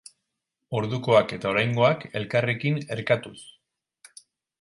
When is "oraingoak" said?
1.51-2.05